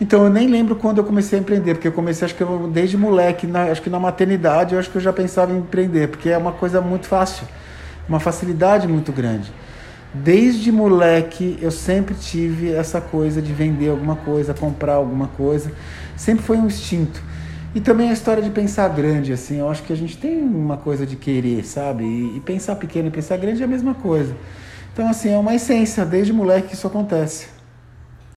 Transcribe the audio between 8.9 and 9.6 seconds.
grande.